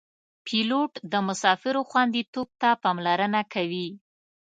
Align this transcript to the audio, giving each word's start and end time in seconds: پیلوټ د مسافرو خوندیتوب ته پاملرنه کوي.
پیلوټ 0.45 0.91
د 1.11 1.13
مسافرو 1.27 1.81
خوندیتوب 1.89 2.47
ته 2.61 2.69
پاملرنه 2.83 3.41
کوي. 3.53 3.87